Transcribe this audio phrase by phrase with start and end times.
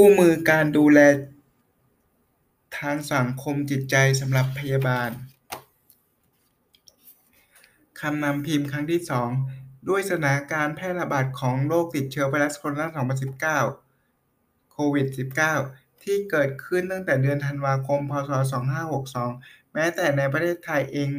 [0.00, 1.00] คู่มือการดูแล
[2.78, 5.10] ทางสังคมจิตใจสำหรับพยาบาล
[8.00, 9.00] คำนำพิมพ์ครั้งที่
[9.44, 15.06] 2 ด้วยสถานการณ์แพร่ระบาดของโรคติดเชื้อไวรัสโคโรนา 2019 โควิด
[15.56, 18.30] -19 ที่เกิดขึ้นตั้งแต่เดือนธันวาคม พ.ศ.
[19.02, 21.10] 2562 แม้แต่ในประเทศไทยเอง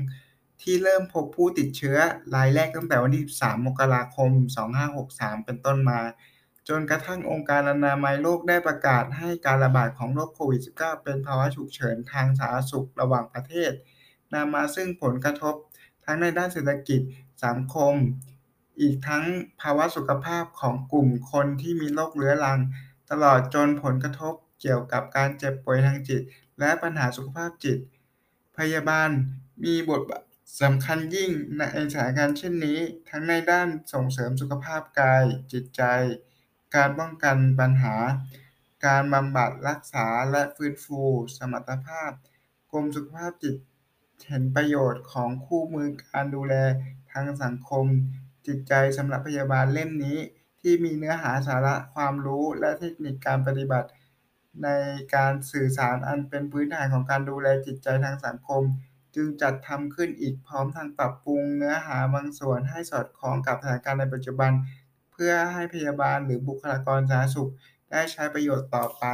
[0.61, 1.97] ที่เริ่มพบผู้ติดเชื้อ
[2.35, 4.31] รายแรกตั้งแต่วันที่13มกราคม
[4.87, 6.01] 2563 เป็นต้นมา
[6.69, 13.71] จนกระทั่งองค์การอนามัยโลกได้ประกาศให้การระบาดของโรคโควิด -19 เป็นภาวะฉุกเฉินทางสาธารณสุขระหว่างประเทศ
[14.33, 15.55] นำมาซึ่งผลกระทบ
[16.05, 17.01] ทั้งในด้านเศรษฐกิจ
[17.45, 17.93] สังคม
[18.79, 19.23] อีกทั้ง
[19.61, 22.59] ภาวะสุขภาพของกลุ่มคนที่มีโรคเรื้อรัง
[23.11, 26.21] ตลอดจนผลกระทบเกี่ยวกับการเจ็บป่วยทางจิต
[26.59, 27.77] และปัญหาสุขภาพจิต
[28.57, 29.09] พยาบาล
[29.63, 30.23] มีบทบาท
[30.61, 31.61] สำคัญยิ่งใน
[31.91, 35.83] สถานการณ์เช่นนี้ ทั้งในด้านส่งเสริมสุขภาพกาย จิตใจ
[36.75, 37.95] การป้องกันปัญหา
[38.85, 41.01] การบำบัดรักษาและฟื้นฟู
[41.37, 42.11] สมรรถภาพ
[42.71, 43.55] กรมสุขภาพจิต
[44.27, 46.53] เห็นประโยชน์ของคู่มือการดูแล
[47.11, 47.85] ทางสังคม
[48.47, 50.17] จิตใจสำหรับพยาบาลเล่มนี้
[50.61, 53.89] ที่มีเนื้อหาสาระความรู้และเทคนิคการปฏิบัติ
[54.63, 54.67] ใน
[55.15, 58.61] การสื่อสารอันเป็นพื้นฐานของการดูแลจิตใจทางสังคม
[59.15, 64.51] จึงจัดทำขึ้นอีกพร้อมทั้งปรับปรุงเนื้อหาบางส่วนให้สอดคล้องกับสถานการณ์ในปัจจุบัน
[65.23, 67.51] พื่อให้พยาบาลหรือบุคลากรสาธารณสุข
[67.91, 69.05] ได้ใช้ประโยชน์ต่อไป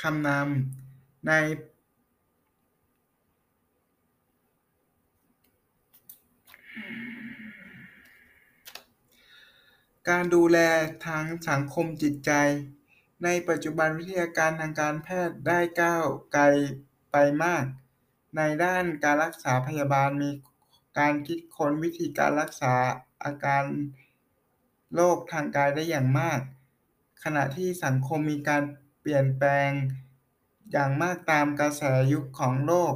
[0.00, 1.32] คำนำใน
[10.08, 10.58] การดูแล
[11.06, 12.32] ทางสังคมจิตใจ
[13.24, 16.44] ในปัจจุบันวิทยาการทางการแพทย์ได้ก้าวไกล
[17.12, 17.64] ไปมาก
[18.36, 20.30] ในด้านการรักษาพยาบาลมี
[20.98, 22.74] การคิดค้นวิธีการรักษา
[23.24, 23.64] อาการ
[24.94, 26.40] โรคทางกายได้อย่างมาก
[27.24, 28.62] ขณะที่สังคมมีการ
[29.00, 29.70] เปลี่ยนแปลง
[30.72, 31.82] อย่างมากตามกระแส
[32.12, 32.94] ยุคของโลก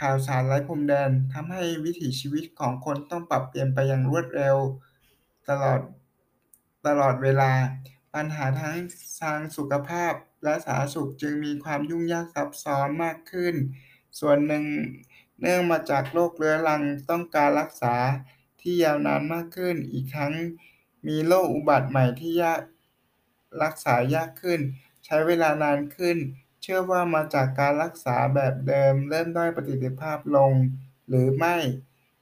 [0.00, 4.56] ข่าวสารไร้พรมแดนทำให้วิถีชีวิตของคนต้องปรับเปลี่ยนไปอย่างรวดเร็ว
[5.48, 5.80] ตลอด
[6.86, 7.52] ตลอดเวลา
[8.14, 8.76] ปัญหาทั้ง
[9.20, 10.12] ทางสุขภาพ
[10.44, 13.54] และสาธารณสุขจึงมีความยุ่งยากซับซ้อนมากขึ้น
[14.20, 14.64] ส่วนหนึ่ง
[15.40, 17.94] เนื่องมาจากโรคเรื้อรังต้องการรักษา
[18.60, 20.34] ที่ยาวนานมากขึ้น อีกทั้ง
[21.06, 22.60] มีโรคอุบัติใหม่ที่ยาก
[23.62, 24.60] รักษายากขึ้น
[25.04, 26.16] ใช้เวลานานขึ้น
[26.62, 30.52] เชื่อว่ามาจากการรักษาแบบเดิม เริ่มด้อยประสิทธิภาพลง
[31.08, 31.56] หรือไม่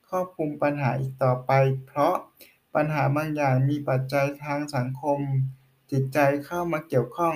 [0.09, 1.53] ครอบคลุมปัญหาอีกต่อไป
[1.87, 2.15] เพราะ
[2.75, 5.19] ปัญหาบางอย่างมีปัจจัยทางสังคม
[5.91, 7.35] จิตใจเข้ามาเกี่ยวข้อง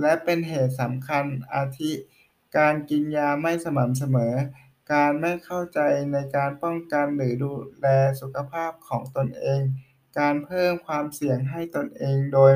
[0.00, 1.24] และเป็นเหตุสำคัญ
[1.54, 1.90] อาทิ
[2.58, 4.34] การกินยาไม่สม่ำเสมอ
[4.92, 5.80] การไม่เข้าใจ
[6.12, 7.86] ในการป้องกันหรือดูแล
[8.20, 9.60] สุขภาพของตนเอง
[10.18, 12.52] การเพิ่มความเสี่ยงให้ตนเองโดย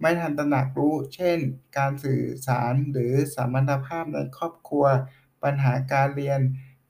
[0.00, 1.38] ไม่ทันตระหนักรู้ เช่น
[1.78, 4.86] การสื่อสารหรือสมพันธภาพในครอบครัว
[5.42, 6.40] ปัญหาการเรียน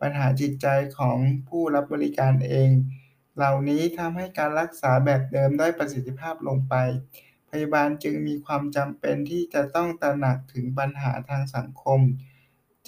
[0.01, 0.67] ปัญหาจิตใจ
[0.99, 1.19] ของ
[1.49, 2.71] ผู้รับบริการเอง
[3.37, 6.75] เหล่านี้ทำให้การรักษาแบบเดิมได้ประสิทธิภาพลงไป
[7.61, 12.01] ยาบาลจึงมีความจำเป็นที่จะต้องตระหนักถึงปัญหาทางสังคม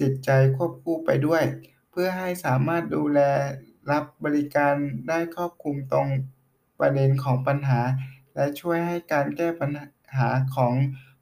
[0.00, 1.44] จิตใจควบคู่ไปด้วย
[1.90, 3.20] เพื่อให้สามารถดูแล
[3.90, 4.74] รับบริการ
[5.08, 6.08] ได้ครอบคลุมตรง
[6.78, 7.80] ประเด็นของปัญหา
[8.34, 9.70] และช่วยให้การแก้ปัญ
[10.16, 10.74] หาของ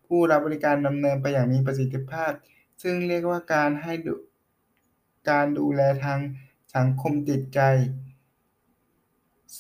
[0.07, 2.33] ผู้รับบริการดำเนินไปอย่างมีประสิทธิภาพ
[2.83, 3.93] ซึ่งเรียกว่าการให้
[5.31, 6.21] การดูแลทาง
[6.77, 7.61] สังคมจิตใจ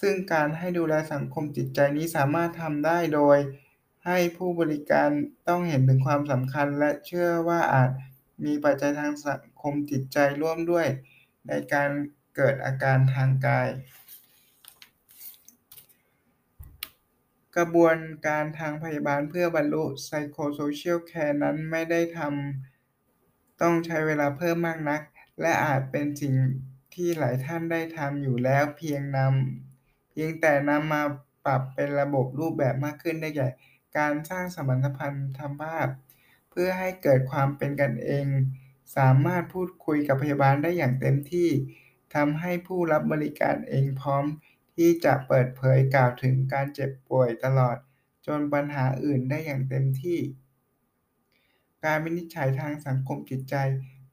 [0.00, 3.38] ซึ่งการให้ดูแลสังคมจิตใจนี้สามารถทำได้โดย
[4.06, 5.10] ให้ผู้บริการ
[5.48, 7.90] ต้องเห็นถึงความสำคัญ และเชื่อว่าอาจ
[8.44, 10.86] มีปัจจัยทางสังคมจิตใจร่วมด้วย
[11.48, 11.90] ในการ
[12.36, 13.68] เกิดอาการทางกาย
[17.56, 17.96] กระบวน
[18.26, 25.02] การทางพยาบาลเพื่อบรรลุ Psychosocial Care นั้นไม่ได้ทำต้องใช้เวลาเพิ่มมากนัก
[25.40, 26.34] และอาจเป็นสิ่ง
[26.94, 31.02] ที่หลายท่านได้ทำอยู่แล้วเพียงนำเพียงแต่นำมา
[31.46, 33.48] ปรับเป็นระบบรูปแบบมากขึ้นได้แก่
[33.98, 35.88] การสร้างสัมพันธพันธภาพ
[36.50, 38.26] เพื่อให้เกิดความเป็นกันเอง
[38.96, 41.50] สามารถพูดคุยกับพยาบาลได้อย่างเต็มที่
[42.14, 44.24] ทำให้ผู้รับบริการเองพร้อม
[44.76, 47.76] ที่จะเปิดเผยกล่าวถึงการเจ็บป่วยตลอด
[48.26, 50.18] จนปัญหาอื่นได้อย่างเต็มที่
[51.84, 53.54] การวินิจฉัยทางสังคมจิตใจ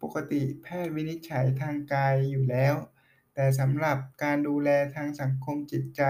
[0.02, 2.76] ปกติแพทย์วินิจฉัยทางกายอยู่แล้ว
[3.34, 6.04] แต่สำหรับการดูแลทางสังคมจิตใจ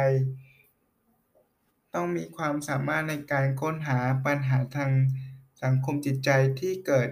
[1.93, 4.91] ต้องมีความสามารถในการค้นหาปัญหาทาง
[5.63, 6.29] สังคมจิตใจ
[6.59, 7.09] ที่เกิด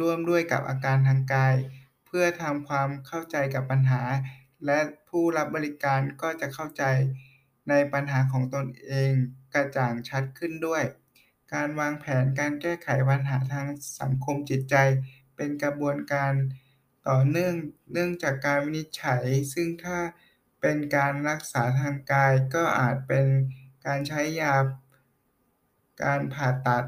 [0.00, 1.54] ร่วมด้วยกับอาการทางกาย
[2.06, 4.02] เพื่อทำความเข้าใจกับปัญหา
[4.66, 4.78] และ
[5.08, 6.84] ผู้รับบริการก็จะเข้าใจ
[7.68, 9.12] ในปัญหาของตนเอง
[9.54, 10.82] กระจ่างชัดขึ้นด้วย
[11.54, 13.66] การวางแผนการแก้ไขปัญหาทาง
[14.00, 14.76] สังคมจิตใจ
[15.36, 16.32] เป็นกระบวนการ
[17.08, 17.54] ต่อเนื่อง
[17.92, 19.98] เนื่องจากการวินิจฉัย ซึ่งถ้า
[20.60, 23.26] เป็นการรักษาทางกายก็อาจเป็น
[23.86, 24.56] การใช้ยา
[26.02, 26.84] การผ่าตัด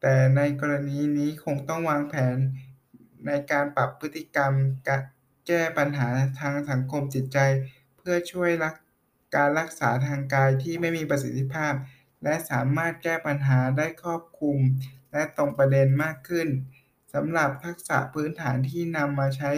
[0.00, 2.36] แต่ในกรณีนี้คงต้องวางแผน
[3.26, 4.52] ในการปรับพฤติกรรม
[5.46, 6.08] แก้ปัญหา
[6.40, 7.38] ทางสังคมจิตใจ
[7.96, 8.74] เพื่อช่วยรัก
[9.36, 11.74] การรักษาทางกายที่ไม่มีประสิทธิภาพ
[12.24, 14.58] และสามารถแก้ปัญหาได้ครอบคลุม
[15.12, 16.48] และตรงประเด็นมากขึ้น
[17.14, 19.52] สำหรับทักษะพื้นฐานที่นำมาใช้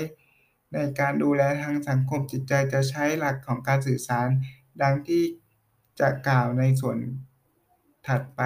[0.74, 4.28] ในการดูแลทางสังคมจิตใจจะใช้หลักของการสื่อสาร
[4.82, 5.22] ดังที่
[6.00, 6.98] จะกล่าวในส่วน
[8.06, 8.43] ถัดไป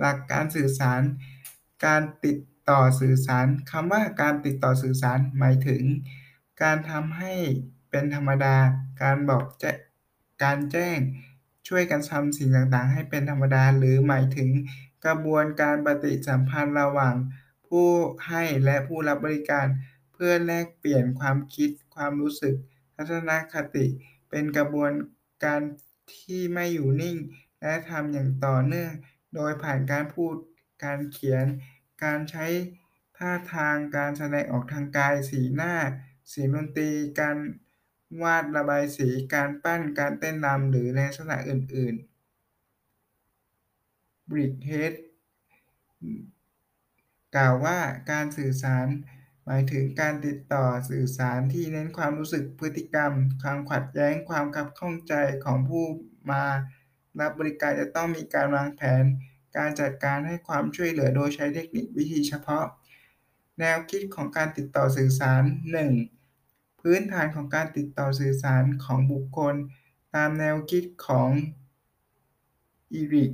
[0.00, 1.00] หลักการสื่อสาร
[1.86, 2.38] การติด
[2.70, 5.82] ต่อสื่อสารคำว่าการติดต่อสื่อสารหมายถึง
[6.62, 7.34] การทำให้
[7.90, 8.56] เป็นธรรมดา
[9.02, 9.72] การบอกแจ้
[10.42, 10.98] การแจ้ง
[11.68, 14.50] ช่วยกันทำสิ่งต่างๆ ให้เป็นธรรมดา หรือหมายถึง
[15.06, 17.14] กระบวนการปฏิสัมพันธ์ระหว่าง
[17.68, 17.88] ผู้
[18.28, 19.66] ให้และผู้รับบริการ
[20.12, 22.54] เพื่อแลกเปลี่ยนความคิด ความรู้สึก
[22.94, 23.86] ทัศนคติ
[24.30, 24.92] เป็นกระบวน
[25.44, 25.60] การ
[26.20, 27.16] ที่ไม่อยู่นิ่ง
[27.60, 28.92] และทำอย่างต่อเนื่อง
[29.34, 30.34] โดยผ่านการพูด
[30.84, 31.46] การเขียน
[32.04, 32.46] การใช้
[33.18, 35.74] ท่าทาง การแสดงออกทางกาย สีหน้า
[36.28, 37.36] เสียงดนตรี การ
[38.22, 42.04] วาดระบายสี การปั้น การเต้นรำหรือในลักษณะอื่นๆ
[44.30, 44.92] Bridgehead
[47.36, 47.78] กล่าวว่า
[48.10, 48.86] การสื่อสาร
[49.44, 53.12] หมายถึงการติดต่อสื่อสารที่เน้นความรู้สึกพฤติกรรม
[53.42, 55.84] ความขัดแย้งความคับข้องใจของผู้
[56.30, 56.44] มา
[57.20, 59.04] รับบริการจะต้องมีการวางแผน
[59.56, 62.64] การจัดการให้ความช่วยเหลือโดยใช้เทคนิควิธีเฉพาะ
[63.60, 65.42] แนวคิดของการติดต่อสื่อสาร
[66.12, 66.80] 1.
[66.80, 69.54] พื้นฐานของการติดต่อสื่อสารของบุคคล
[70.14, 71.30] ตามแนวคิดของ
[72.92, 73.32] อีริก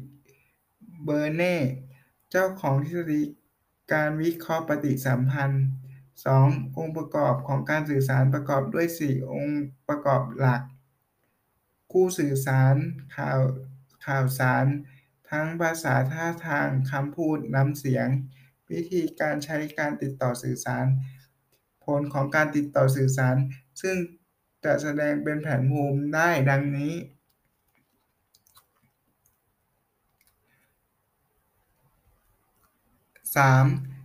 [1.05, 1.57] เบอร์เน่
[2.31, 3.23] เจ้าของทฤษฎี
[3.93, 5.65] การวิเคราะห์ปฏิสัมพันธ์
[6.27, 6.77] 2.
[6.77, 10.63] องค์ประกอบของการสื่อสารประกอบด้วย 4 องค์ประกอบหลัก
[11.93, 12.75] คู่สื่อสาร
[13.17, 13.41] ข่าว
[14.07, 14.67] ข่าวสาร
[15.31, 18.09] ทั้งภาษาท่าทางคำพูดน้ำเสียง
[18.71, 20.87] วิธีการใช้การติดต่อสื่อสาร
[21.85, 23.37] ผลของการติดต่อสื่อสาร
[23.83, 23.97] ซึ่ง
[24.65, 26.95] จะแสดงเป็นแผนภูมิได้ดังนี้
[33.37, 33.98] 3.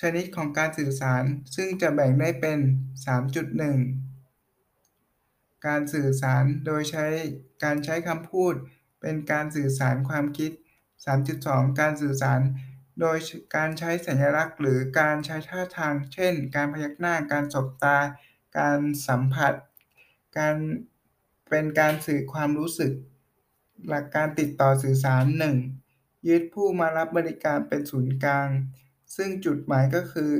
[0.00, 1.24] ชนิดของการสื่อสาร
[1.56, 2.58] ซึ่งจะแบ่งได้เป็น
[4.16, 7.06] 3.1 การสื่อสารโดยใช้
[7.64, 8.54] การใช้คำพูด
[9.00, 10.50] เป็นการสื่อสารความคิด
[11.14, 12.40] 3.2 การสื่อสาร
[13.00, 13.16] โดย
[13.56, 17.98] การใช้สัญลักษณ์ หรือการใช้ท่าทาง เช่น การพยักหน้า การสบตา
[18.58, 19.54] การสัมผัส
[20.38, 20.56] การ
[21.48, 22.92] เป็นการสื่อความรู้สึก
[23.88, 25.24] หลักการติดต่อสื่อสาร
[25.56, 25.81] 1.
[26.28, 28.48] ยึดผู้มารับบริการเป็นศูนย์กลาง
[29.16, 30.30] ซึ่งจุดหมายก็คือ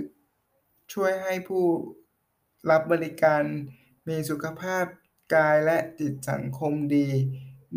[0.92, 1.64] ช่วยให้ผู้
[2.70, 3.42] รับบริการ
[4.08, 4.84] มีสุขภาพ
[5.34, 7.08] กายและจิตสังคมดี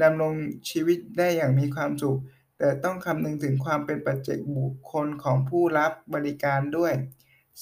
[0.02, 0.34] ดำรง
[0.70, 2.20] ชีวิตได้อย่างมีความสุข
[2.58, 6.94] แต่ต้องคำนึงถึงความเป็นปัจเจกบุคคลของผู้รับบริการด้วย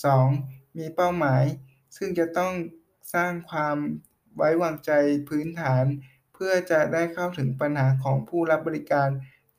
[0.04, 0.78] 2.
[0.78, 1.44] มีเป้าหมาย
[1.98, 2.54] ซึ่งจะต้อง
[3.14, 3.78] สร้างความ
[4.36, 4.92] ไว้วางใจ
[5.30, 5.86] พื้นฐาน
[6.34, 9.10] เพื่อจะได้เข้าถึงปัญหาของผู้รับบริการ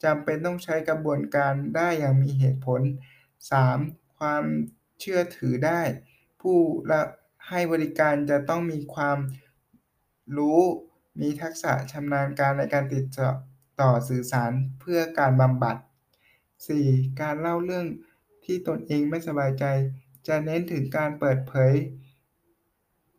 [0.04, 2.80] จำเป็นต้องใช้กระบวนการได้อย่างมีเหตุผล
[3.50, 4.18] 3.
[4.18, 4.44] ความ
[5.00, 5.80] เชื่อถือได้
[6.40, 6.58] ผู้
[7.48, 9.18] ให้บริการจะต้องมีความ
[10.36, 10.60] รู้
[11.20, 13.04] มีทักษะชำนาญการในการติด
[13.80, 15.76] ต่อสื่อสารเพื่อการบำบัด
[16.48, 17.20] 4.
[17.20, 17.86] การเล่าเรื่อง
[18.44, 19.64] ที่ตนเองไม่สบายใจ
[20.26, 21.74] จะเน้นถึงการเปิดเผย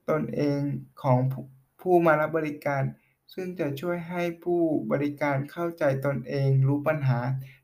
[0.09, 0.59] ตนเอง
[1.01, 1.17] ของ
[1.81, 2.83] ผู้มารับบริการ
[3.33, 7.19] ซึ่งจะช่วยให้ผู้บริการเข้าใจตนเอง รู้ปัญหา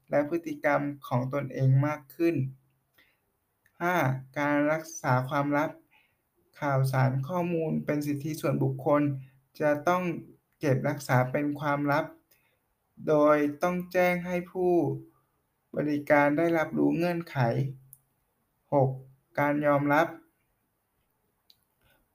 [0.09, 2.35] และพฤติกรรมของตนเองมากขึ้น
[3.35, 4.37] 5.
[4.39, 5.69] การรักษาความลับ
[6.61, 9.01] ข่าวสารข้อมูลเป็นสิทธิส่วนบุคคล
[9.61, 10.03] จะต้อง
[10.59, 12.05] เก็บรักษาเป็นความลับ
[13.07, 14.73] โดยต้องแจ้งให้ผู้
[15.77, 17.37] บริการได้รับรู้เงื่อนไข
[18.57, 19.39] 6.
[19.39, 20.07] การยอมรับ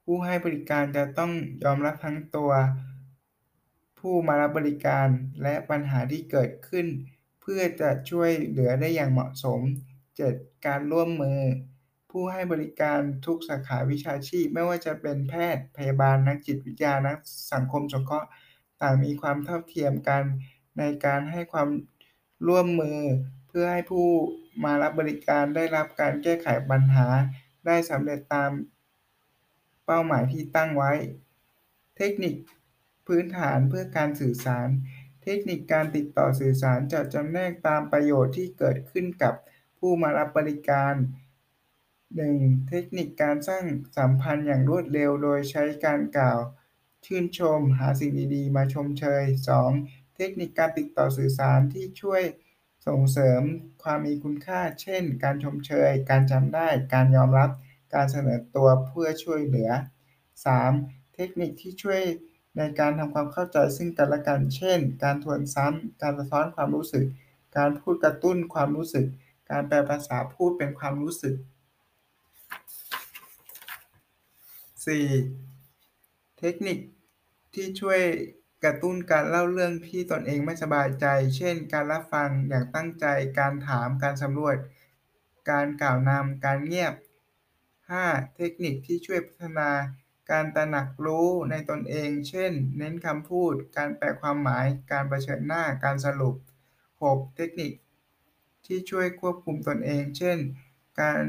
[0.05, 1.33] ผู้ให้บริการจะต้อง
[1.65, 2.51] ยอมรับทั้งตัว
[4.01, 5.09] ผู้มารับบริการ
[5.43, 6.87] และปัญหาที่เกิดขึ้น
[7.41, 9.61] เพื่อจะช่วยเหลือได้อย่างเหมาะสม
[10.13, 10.67] 7.
[10.67, 11.41] การร่วมมือ
[12.11, 17.19] ผู้ให้บริการทุกสาขาวิชาชีพ ไม่ว่าจะเป็นแพทย์พยาบาลนักจิตวิทยานัก
[17.53, 18.29] สังคมสงเคราะห์
[18.83, 20.23] ต่างมีความเท่าเทียมกัน
[20.79, 21.69] ในการให้ความ
[22.49, 22.99] ร่วมมือ
[23.49, 24.07] เพื่อให้ผู้
[24.65, 27.07] มารับบริการได้รับการแก้ไขปัญหา
[27.67, 28.51] ได้สำเร็จตาม
[29.87, 30.93] เป้าหมายที่ตั้งไว้
[31.97, 32.35] เทคนิค
[33.07, 34.69] พื้นฐานเพื่อการสื่อสาร
[35.23, 39.35] เทคนิคการติดต่อสื่อสารจะจำแนกตามประโยชน์ที่เกิดขึ้นกับ
[39.79, 40.95] ผู้มารับบริการ
[42.17, 42.69] 1.
[42.69, 43.65] เทคนิคการสร้าง
[43.99, 46.41] สัมพันธ์อย่างรวดเร็วโดยใช้การกล่าว
[47.07, 49.25] ชื่นชม หาสิ่งดีๆ มาชมเชย
[49.71, 50.17] 2.
[50.17, 52.23] เทคนิคการติดต่อสื่อสารที่ช่วย
[52.87, 53.43] ส่งเสริม
[53.83, 57.51] ความมีคุณค่า เช่น การชมเชย การจำได้ การยอมรับ
[57.95, 59.71] การเสนอตัวเพื่อช่วยเหลือ
[60.43, 61.15] 3.
[61.15, 62.03] เทคนิคที่ช่วย
[62.57, 67.05] ในการทำความเข้าใจซึ่งกันและกัน เช่น การทวนซ้ำ การสะท้อนความรู้สึก
[67.57, 69.07] การพูดกระตุ้นความรู้สึก
[69.51, 71.35] การแปลภาษาพูดเป็นความรู้สึก
[75.47, 76.39] 4.
[76.39, 76.79] เทคนิค
[77.55, 78.01] ที่ช่วย
[78.65, 83.07] กระตุ้นการเล่าเรื่องที่ตนเองไม่สบายใจ เช่น การรับฟังอย่างตั้งใจ
[83.39, 84.57] การถาม การสำรวจ
[85.51, 86.95] การกล่าวนำ การเงียบ
[87.65, 88.35] 5.
[88.37, 89.71] เทคนิคที่ช่วยพัฒนา
[90.31, 96.37] การตระหนักรู้ในตนเอง เช่น เน้นคำพูด การแปลความหมาย การเผชิญหน้า การสรุป
[96.85, 97.37] 6.
[97.37, 97.73] เทคนิค
[98.67, 100.39] ที่ช่วยควบคุมตนเอง เช่น
[101.01, 101.23] การ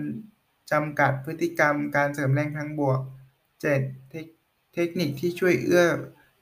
[0.72, 3.00] จำกัดพฤติกรรม การเสริมแรงทางบวก
[3.66, 4.74] 7.
[4.74, 5.88] เทคนิคที่ช่วยเอื้อ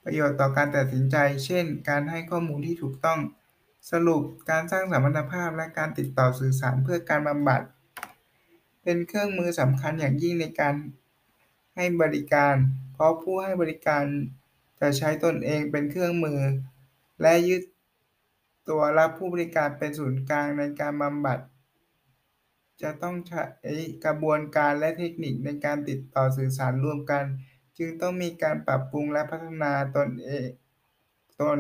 [0.04, 3.20] ประโยชน์ต่อการตัดสินใจ เช่น การให้ข้อมูลที่ถูกต้อง
[3.92, 7.62] สรุป การสร้างสัมพันธภาพ และการติดต่อสื่อสารเพื่อการบำบัด
[8.84, 10.76] เป็นเครื่องมือสำคัญอย่างยิ่งในการ
[11.76, 12.56] ให้บริการ
[12.94, 14.04] เพราะผู้ให้บริการ
[14.80, 16.40] จะใช้ตนเองเป็นเครื่องมือ
[17.22, 17.62] และยึด
[18.70, 21.40] ตัวรับผู้บริการเป็นศูนย์กลางในการบำบัด
[22.82, 23.44] จะต้องใช้
[24.06, 27.24] กระบวนการและเทคนิคในการติดต่อสื่อสารร่วมกัน
[27.78, 30.48] จึงต้องมีการปรับปรุงและพัฒนาตนเอง
[31.42, 31.60] ตน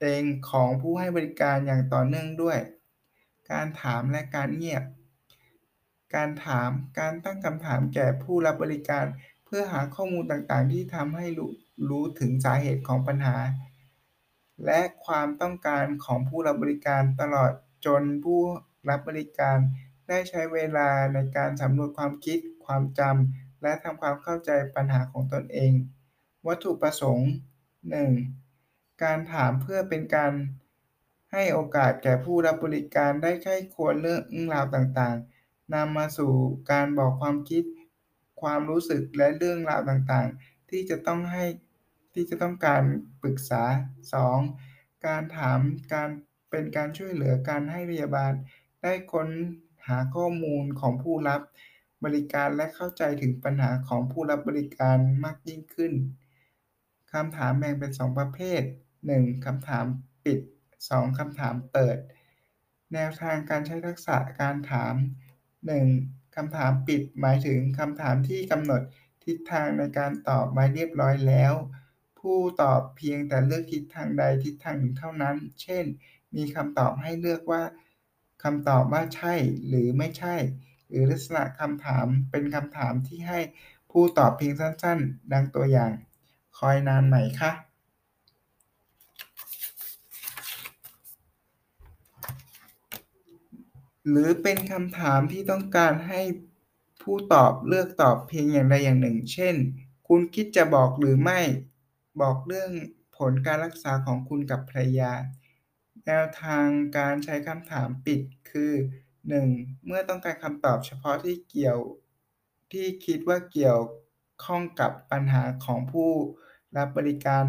[0.00, 2.58] เองของผู้ให้บริการอย่างต่อเนื่องด้วย
[3.50, 4.84] การถามและการเงียบ
[6.14, 9.04] การถาม การตั้งคำถามแก่ผู้รับบริการ
[9.44, 11.52] เพื่อหาข้อมูลต่างๆ ที่ทำให้รู้
[11.88, 13.36] รู้ถึงสาเหตุของปัญหา
[14.66, 17.52] และความต้องการของผู้รับบริการตลอด
[17.86, 18.40] จนผู้
[18.88, 19.58] รับบริการ
[20.08, 25.72] ได้ใช้เวลาในการสำรวจความคิด ความจำและทำความเข้าใจปัญหาของตนเอง
[26.46, 27.28] วัตถุประสงค์
[28.20, 29.02] 1.
[29.02, 30.32] การถามเพื่อเป็นการ
[31.32, 35.29] ให้โอกาสแก่ผู้รับบริการได้ใคร่ควญเรื่องราวต่างๆ
[35.74, 36.32] นำมาสู่
[36.70, 37.64] การบอกความคิด
[38.42, 41.44] ความรู้สึกและเรื่องราวต่างๆ ที่จะต้องให้
[42.14, 42.82] ที่จะต้องการ
[43.22, 43.62] ปรึกษา
[44.34, 45.06] 2.
[45.06, 45.60] การถาม
[45.94, 46.08] การ
[46.50, 48.32] เป็นการช่วยเหลือการให้พยาบาล
[48.82, 49.28] ได้ค้น
[49.88, 51.42] หาข้อมูลของผู้รับ
[52.04, 55.92] บริการและเข้าใจถึงปัญหาของผู้รับบริการมากยิ่งขึ้น
[57.12, 58.62] คำถามแบ่งเป็น 2 ประเภท
[59.04, 59.46] 1.
[59.46, 59.84] คำถาม
[60.24, 60.40] ปิด
[60.80, 61.18] 2.
[61.18, 61.98] คำถามเปิด
[62.94, 64.94] แนวทางการใช้ทักษะการถาม
[65.66, 65.86] 1.
[66.36, 68.82] คำถามปิดหมายถึงคำถามที่กำหนด
[69.24, 71.54] ทิศทางในการตอบมาเรียบร้อยแล้ว
[72.18, 75.84] ผู้ตอบเพียงแต่เลือกทิศทางใดทิศทางหนึ่งเท่านั้น เช่น
[76.36, 77.62] มีคำตอบให้เลือกว่า
[78.42, 79.34] คำตอบว่าใช่
[79.68, 80.36] หรือไม่ใช่
[80.88, 83.40] หรือลักษณะคำถามเป็นคำถามที่ให้
[83.90, 85.92] ผู้ตอบเพียงสั้นๆ ดังตัวอย่าง
[86.58, 87.69] คอยนานไหมคะ
[94.10, 96.20] หรือเป็นคำถามที่ต้องการให้
[97.02, 99.54] ผู้ตอบเลือกตอบเพียงอย่างใดอย่างหนึ่ง เช่น
[100.08, 101.40] คุณคิดจะบอกหรือไม่
[102.20, 102.70] บอกเรื่อง
[103.16, 105.12] ผลการรักษาของคุณกับภรรยา
[106.06, 106.66] แนวทาง
[106.98, 108.72] การใช้คำถามปิดคือ
[109.28, 109.84] 1.
[109.86, 111.78] เมื่อต้องการคำตอบเฉพาะที่เกี่ยว
[112.72, 113.80] ที่คิดว่าเกี่ยว
[114.44, 116.10] ข้องกับปัญหาของผู้
[116.76, 117.44] รับบริการ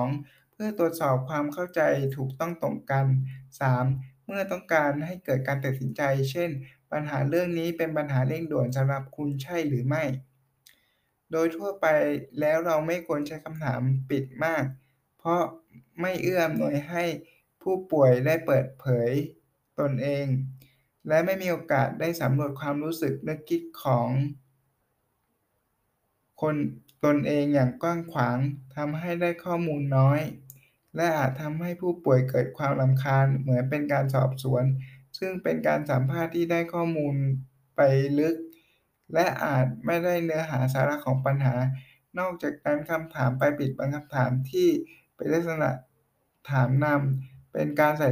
[0.00, 0.52] 2.
[0.52, 1.80] เพื่อตรวจสอบความเข้าใจ
[2.16, 3.06] ถูกต้องตรงกัน
[3.70, 4.11] 3.
[4.26, 6.50] เมื่อต้องการให้เกิดการตัดสินใจ เช่น
[6.92, 10.04] ปัญหาเรื่องนี้เป็นปัญหาเร่งด่วนสำหรับคุณใช่หรือไม่
[11.32, 11.86] โดยทั่วไป
[12.40, 14.64] แล้วเราไม่ควรใช้คำถามปิดมาก
[15.18, 15.42] เพราะ
[16.00, 17.04] ไม่เอื้ออำนวยให้
[17.62, 19.10] ผู้ป่วยได้เปิดเผย
[19.80, 20.26] ตนเอง
[21.08, 24.08] และไม่มีโอกาสได้สำรวจความรู้สึกนึกคิดของ
[26.42, 26.56] คน
[27.04, 28.38] ตนเองอย่างกว้างขวาง
[28.76, 30.20] ทำให้ได้ข้อมูลน้อย
[30.96, 34.64] และอาจทำให้ผู้ป่วยเกิดความรำคาญเหมือนเป็นการสอบสวน
[35.18, 37.14] ซึ่งเป็นการสัมภาษณ์ที่ได้ข้อมูล
[37.76, 37.80] ไป
[38.18, 38.36] ลึก
[39.14, 41.54] และอาจไม่ได้เนื้อหาสาระของปัญหา
[42.18, 44.68] นอกจากนั้นคำถามไปปิดบางคำถามที่
[45.16, 45.70] เป็นลักษณะ
[46.50, 48.08] ถามนำเป็นการใส่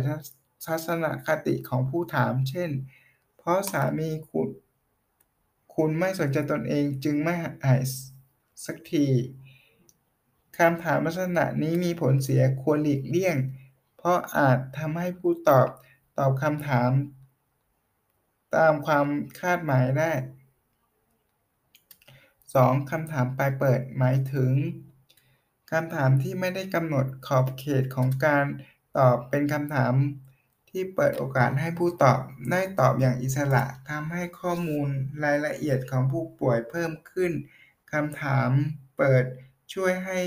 [0.66, 2.70] ทัศนคติของผู้ถาม เช่น
[3.38, 4.49] เพราะสามีคุณ
[5.75, 7.80] คุณไม่สนใจตนเองจึงไม่หาย
[8.66, 9.06] สักที
[10.59, 13.37] คำถามลักษณะนี้มีผลเสียควรหลีกเลี่ยง
[13.97, 15.69] เพราะอาจทำให้ผู้ตอบ
[16.19, 16.90] ตอบคำถาม
[18.57, 19.07] ตามความ
[19.40, 20.12] คาดหมายได้
[22.14, 22.90] 2.
[22.90, 24.52] คำถามปลายเปิดหมายถึง
[25.73, 28.45] คำถามที่ไม่ได้กำหนดขอบเขตของการ
[28.99, 29.95] ตอบเป็นคำถาม
[30.71, 34.88] ที่เปิดโอกาสให้ผู้ตอบได้ตอบอย่างอิสระทำให้ข้อมูล
[35.25, 37.33] รายละเอียดของผู้ป่วยเพิ่มขึ้น
[37.92, 38.50] คำถาม
[38.99, 39.25] เปิด
[39.74, 40.18] ช่วยให้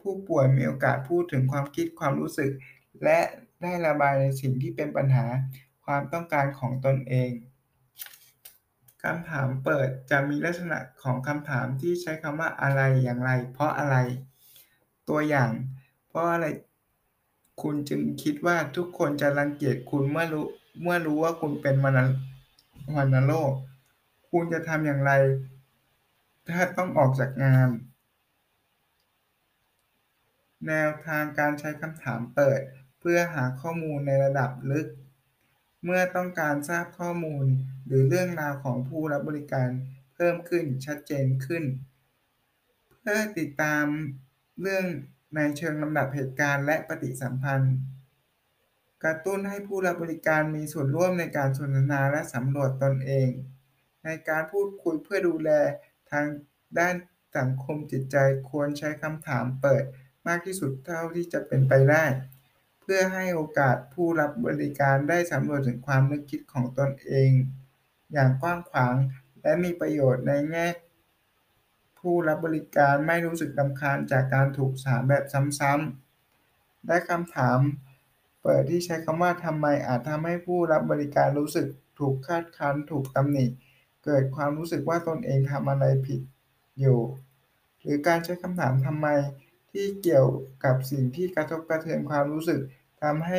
[0.00, 2.50] ผู้ป่วยมีโอกาสพูดถึงความคิดความรู้สึก
[3.04, 3.18] และ
[3.62, 5.26] ได้ระบายในสิ่งที่เป็นปัญหา
[5.84, 7.30] ความต้องการของตนเอง
[9.02, 13.96] คำถามเปิดจะมีลักษณะของคำถามที่ใช้คำว่าอะไรอย่างไร เพราะอะไร
[15.08, 15.50] ตัวอย่าง
[16.08, 16.46] เพราะอะไร
[17.62, 20.46] คุณจึงคิดว่าทุกคนจะรังเกียจคุณเมื่อรู้
[20.82, 23.52] เมื่อรู้ว่าคุณเป็นวัณโรค
[24.30, 25.12] คุณจะทำอย่างไร
[26.48, 27.68] ถ้าต้องออกจากงาน
[30.68, 32.60] แนวทางการใช้คำถามเปิด
[33.00, 34.88] เพื่อหาข้อมูลในระดับลึก
[35.84, 37.46] เมื่อต้องการทราบข้อมูล
[37.86, 39.68] หรือเรื่องราวของผู้รับบริการ
[40.14, 41.64] เพิ่มขึ้นชัดเจนขึ้น
[43.00, 43.84] เพื่อติดตาม
[44.60, 44.86] เรื่อง
[45.36, 47.76] ในเชิงลำดับเหตุการณ์และปฏิสัมพันธ์
[49.04, 53.30] กระตุ้นให้ผู้รับบริการมีส่วนร่วมในการสนทนาและสำรวจตนเอง
[54.04, 55.50] ในการพูดคุยเพื่อดูแล
[56.10, 56.26] ทาง
[56.78, 56.94] ด้าน
[57.36, 58.16] สังคมจิตใจ
[58.50, 59.84] ควรใช้คำถามเปิด
[60.26, 62.04] มากที่สุดเท่าที่จะเป็นไปได้
[62.80, 67.30] เพื่อให้โอกาสผู้รับบริการได้สำรวจถึงความนึกคิดของตนเอง
[68.12, 68.94] อย่างกว้างขวาง
[69.42, 70.66] และมีประโยชน์ในแง่
[71.98, 77.58] ผู้รับบริการไม่รู้สึกรำคาญจากการถูกถามแบบซ้ำๆและคำถาม
[78.42, 81.66] เปิดที่ใช้คำว่าทำไมอาจทำให้ผู้รับบริการรู้สึก
[81.98, 83.46] ถูกคาดคั้นถูกตำหนิ
[84.04, 86.20] เกิดความรู้สึกว่าตนเองทำอะไรผิด
[86.80, 87.00] อยู่
[87.82, 89.06] หรือการใช้คำถามทำไม
[89.74, 90.28] ที่เกี่ยว
[90.64, 92.60] กับสิ่งที่กระทบกระเทือนความรู้สึก
[93.02, 93.38] ทำให้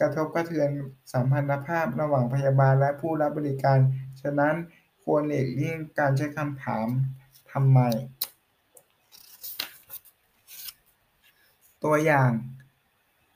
[0.00, 0.68] กระทบกระเทือน
[1.12, 3.78] สัมพันธภาพระหว่างพยาบาลและผู้รับบริการ
[4.22, 4.54] ฉะนั้น
[5.04, 6.86] ควรหลีกเลี่ยงการใช้คำถาม
[7.52, 7.80] ทำไม
[11.84, 12.30] ตัวอย่าง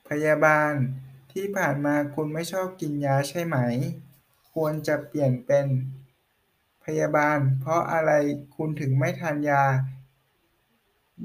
[0.09, 0.71] พยาบาล
[1.31, 3.57] ที่ผ่านมาคุณไม่ชอบกินยาใช่ไหม
[4.53, 5.67] ควรจะเปลี่ยนเป็น
[6.85, 8.11] พยาบาล เพราะอะไร
[8.55, 9.63] คุณถึงไม่ทานยา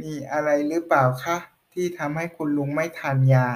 [0.01, 1.37] มีอะไรหรือเปล่าคะ
[1.73, 3.47] ที่ทำให้คุณลุงไม่ทานยา